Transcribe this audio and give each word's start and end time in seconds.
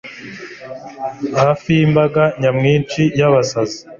Hafi 1.41 1.67
yimbaga 1.77 2.23
nyamwinshi 2.41 3.01
yabasazi, 3.19 3.79